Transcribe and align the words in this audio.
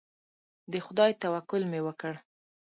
د 0.71 0.73
خدای 0.85 1.11
توکل 1.23 1.61
مې 1.71 1.79
وکړ. 1.87 2.13